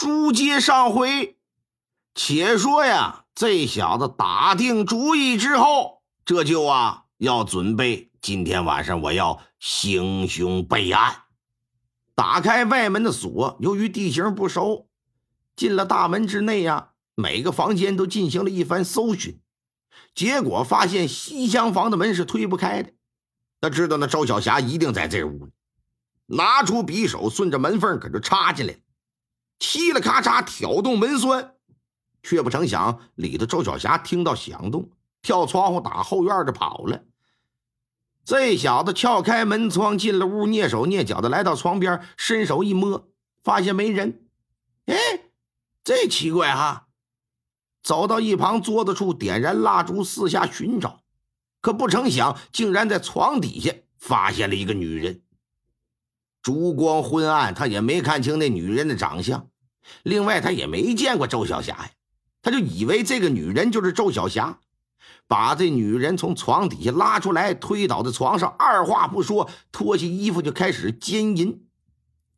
[0.00, 1.36] 书接上回，
[2.14, 11.24] 且说呀，这小子打定主意之后，这就啊要准备今天晚上我要行凶备案。
[12.14, 14.88] 打开外门的锁，由于地形不熟，
[15.54, 19.38] 进了大门之内呀，每个房间都进行了一番搜寻，
[20.14, 22.90] 结果发现西厢房的门是推不开的。
[23.60, 25.50] 他知道那周小霞一定在这屋，
[26.24, 28.78] 拿出匕首，顺着门缝可就插进来了。
[29.60, 31.54] 嘁了咔嚓，挑动门栓，
[32.22, 34.90] 却不成想里头周小霞听到响动，
[35.22, 37.04] 跳窗户打后院就跑了。
[38.24, 43.08] 这小子撬开门窗进了屋，蹑手蹑脚的来到床边，伸手一摸，
[43.42, 44.26] 发现没人。
[44.86, 44.96] 哎，
[45.84, 46.86] 这奇怪哈！
[47.82, 51.00] 走到一旁桌子处，点燃蜡烛，四下寻找，
[51.60, 55.22] 可不成想，竟然在床底下发现了一个女人。
[56.42, 59.48] 烛光昏暗，他也没看清那女人的长相。
[60.02, 61.90] 另外，他也没见过周小霞呀，
[62.42, 64.58] 他就以为这个女人就是周小霞，
[65.26, 71.66] 把这女人从床底下拉出来，推倒在床上，二话不说，脱下衣服就开始奸淫。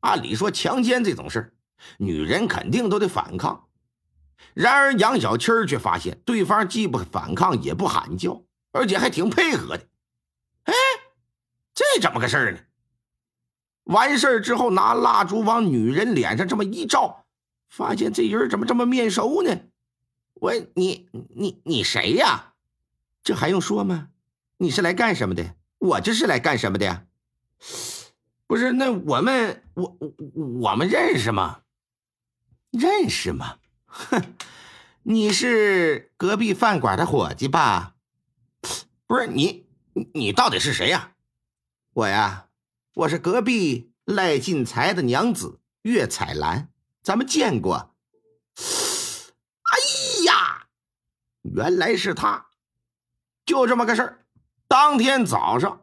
[0.00, 1.54] 按理说，强奸这种事
[1.98, 3.68] 女人肯定都得反抗。
[4.52, 9.86] 然而，杨小七却发现对方既不反抗，也不喊叫，而且还挺配合的。
[10.64, 10.74] 哎，
[11.74, 12.58] 这怎么个事呢？
[13.84, 17.23] 完事之后，拿蜡烛往女人脸上这么一照。
[17.76, 19.62] 发现这人怎么这么面熟呢？
[20.34, 22.54] 我你你你谁呀？
[23.24, 24.10] 这还用说吗？
[24.58, 25.56] 你是来干什么的？
[25.78, 27.08] 我这是来干什么的？
[28.46, 29.98] 不是，那我们我
[30.60, 31.62] 我们认识吗？
[32.70, 33.58] 认识吗？
[33.86, 34.22] 哼，
[35.02, 37.96] 你是隔壁饭馆的伙计吧？
[39.08, 39.66] 不是你
[40.12, 41.14] 你到底是谁呀？
[41.92, 42.46] 我呀，
[42.94, 46.68] 我是隔壁赖进财的娘子岳彩兰。
[47.04, 47.74] 咱们见过，
[48.54, 50.68] 哎呀，
[51.42, 52.46] 原来是他，
[53.44, 54.24] 就这么个事儿。
[54.66, 55.82] 当天早上，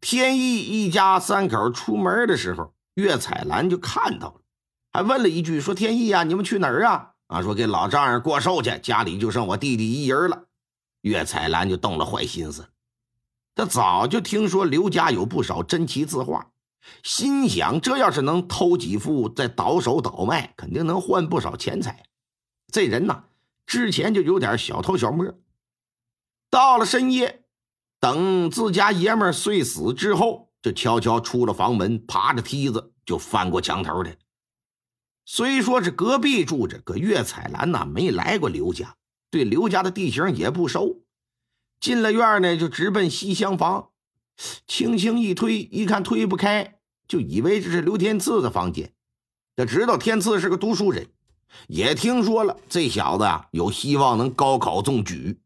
[0.00, 4.40] 天意一家三口出门的时候，岳彩兰就看到了，
[4.92, 10.44] 还问了一句：“说天意呀，你们去哪儿啊？”啊，说给老丈人过寿去，家里就剩我弟弟一人了。
[11.00, 12.68] 岳彩兰就动了坏心思，
[13.56, 16.48] 他早就听说刘家有不少珍奇字画。
[17.02, 22.04] 心想，这要是能偷几副，再倒手倒卖，肯定能换不少钱财。
[22.72, 23.24] 这人呐，
[23.66, 25.34] 之前就有点小偷小摸。
[26.50, 27.44] 到了深夜，
[28.00, 34.16] 等自家爷们睡死之后，就悄悄出了房门，爬着梯子就翻过墙头来。
[35.24, 38.96] 虽说是隔壁住着，可岳彩兰呐没来过刘家，
[39.30, 41.04] 对刘家的地形也不熟。
[41.78, 43.89] 进了院呢，就直奔西厢房，
[44.66, 46.78] 轻轻一推，一看推不开。
[47.06, 48.92] 就以为这是刘天赐的房间，
[49.56, 51.08] 他知道天赐是个读书人，
[51.66, 55.40] 也听说了这小子啊有希望能高考中举，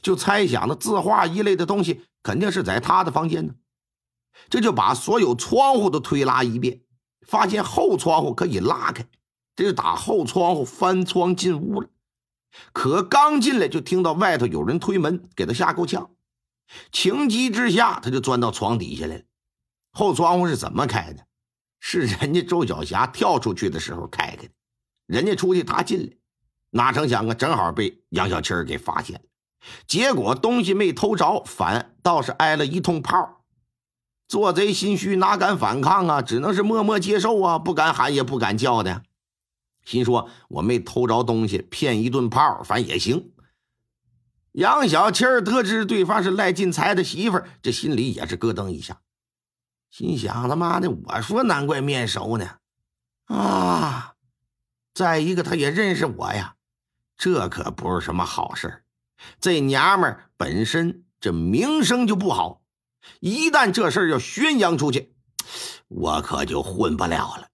[0.00, 3.54] 就猜想那字画一类的东西肯定是在他的房间呢。
[4.48, 6.80] 这就把所有窗户都推拉一遍，
[7.26, 9.06] 发现后窗户可以拉开，
[9.54, 11.88] 这就打后窗户翻窗进屋了。
[12.72, 16.10] 可刚进来就听到外头有人推门，给他吓够呛，
[16.92, 19.22] 情急之下他就钻到床底下来了。
[19.90, 21.26] 后窗户是怎么开的？
[21.80, 24.48] 是人家周小霞跳出去的时候开开的。
[25.06, 26.16] 人家出去，他进来，
[26.70, 29.22] 哪成想啊，正好被杨小七儿给发现了。
[29.86, 33.44] 结果东西没偷着，反倒是挨了一通炮。
[34.28, 36.20] 做贼心虚，哪敢反抗啊？
[36.20, 39.02] 只能是默默接受啊，不敢喊，也不敢叫的。
[39.84, 43.32] 心说我没偷着东西，骗一顿炮，反正也行。
[44.52, 49.00] 杨小七儿得知对方是赖进财的媳妇儿，这心里也是咯噔一下。
[49.90, 52.56] 心想：他妈的，我说难怪面熟呢，
[53.26, 54.14] 啊！
[54.94, 56.56] 再一个，他也认识我呀，
[57.16, 58.82] 这可不是什么好事
[59.40, 62.62] 这娘们本身这名声就不好，
[63.20, 65.14] 一旦这事要宣扬出去，
[65.88, 67.48] 我可就混不了了。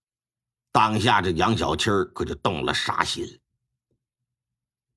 [0.72, 3.38] 当下这杨小七可就动了杀心了。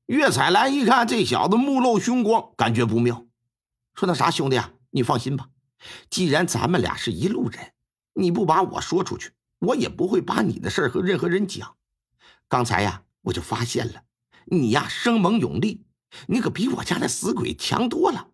[0.07, 3.25] 岳彩兰一看这小子目露凶光，感觉不妙，
[3.93, 5.49] 说：“那啥，兄弟啊，你放心吧。”
[6.09, 7.73] 既然咱们俩是一路人，
[8.13, 11.75] 你不把我说出去，我也不会把你的事和任何人讲。
[12.47, 14.03] 刚才呀，我就发现了，
[14.45, 15.85] 你呀生猛勇力，
[16.27, 18.29] 你可比我家那死鬼强多了。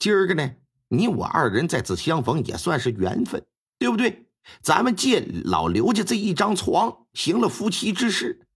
[0.00, 0.56] 今儿个呢，
[0.88, 3.46] 你我二人再次相逢，也算是缘分，
[3.78, 4.26] 对不对？
[4.60, 8.48] 咱们借老刘家这一张床，行了夫妻之事。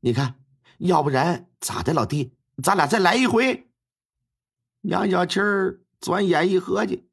[0.00, 0.36] 你看，
[0.78, 2.32] 要不然咋的，老弟，
[2.62, 3.68] 咱俩再来一回。
[4.82, 7.08] 杨小七儿转眼一合计。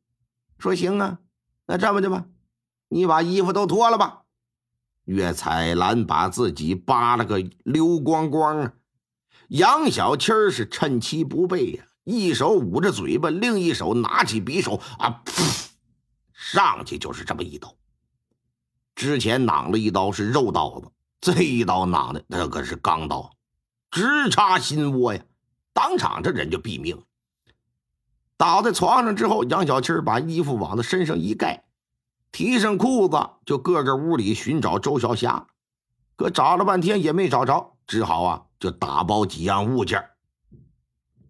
[0.57, 1.19] 说行啊，
[1.65, 2.25] 那这么的吧，
[2.87, 4.21] 你把衣服都脱了吧。
[5.05, 8.73] 岳彩兰把自己扒了个溜光光啊！
[9.49, 15.67] 杨小七儿是趁其不备呀，一手捂着嘴巴，另一手拿起匕首啊，噗，
[16.31, 17.75] 上去就是这么一刀。
[18.95, 20.89] 之前攮了一刀是肉刀子，
[21.19, 23.29] 这一刀攮的那可是钢刀，
[23.93, 25.23] 直插心窝呀！
[25.71, 27.03] 当场这人就毙命。
[28.37, 31.63] 倒在床上之后，杨小七把衣服往他身上一盖。
[32.31, 35.45] 提上裤子，就各个屋里寻找周小霞，
[36.15, 40.03] 可找了半天也没找着，只好啊，就打包几样物件。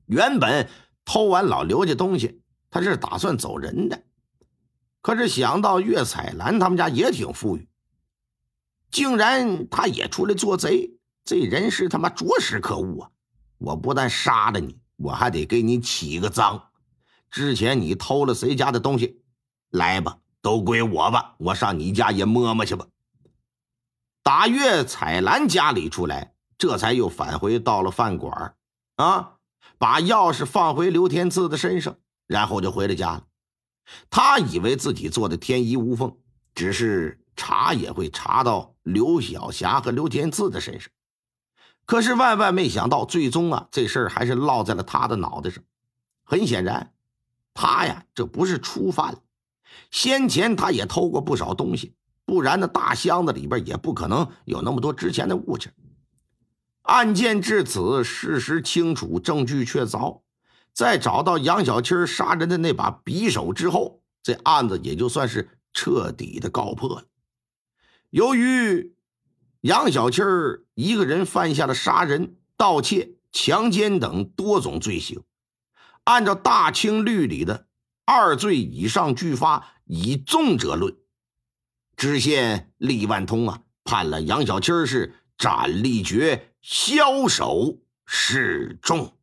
[0.05, 0.69] 原本
[1.03, 4.03] 偷完老刘家东西，他是打算走人的，
[5.01, 7.67] 可是想到岳彩兰他们家也挺富裕，
[8.89, 13.09] 竟然他也出来做贼，这人是他妈着实可恶啊！
[13.57, 16.69] 我不但杀了你，我还得给你起个脏。
[17.29, 19.21] 之前你偷了谁家的东西？
[19.69, 20.19] 来吧。
[20.41, 22.85] 都归我吧，我上你家也摸摸去吧。
[24.23, 28.53] 打岳彩兰家里出来，这才又返回到了饭馆
[28.97, 29.35] 啊，
[29.77, 31.95] 把钥匙放回刘天赐的身上，
[32.27, 33.23] 然后就回了家了。
[34.09, 36.13] 他以为自己做的天衣无缝，
[36.53, 40.91] 只是查也会查到刘晓霞和刘天赐的身上，
[41.85, 45.63] 可是万万没想到，最终啊，这事儿还是落在了他的脑袋上。
[46.23, 46.93] 很显然，
[47.53, 49.17] 他呀，这不是初犯。
[49.91, 51.95] 先前他也偷过不少东西，
[52.25, 55.73] 不然那大箱子里边也不可能有那么多值钱的物件。
[56.83, 60.21] 案件至此，事实清楚，证据确凿。
[60.73, 67.03] 在找到杨小七杀人的那把匕首之后，这案子也就算是彻底的告破了。
[68.09, 68.92] 由于
[69.63, 70.21] 杨小七
[70.73, 75.23] 一个人犯下了杀人、盗窃、强奸等多种罪行，
[76.03, 77.67] 按照大清律里的。
[78.03, 80.93] 二罪以上俱发，以重者论。
[81.95, 89.17] 知县李万通啊，判了杨小七是斩立决，枭首示众。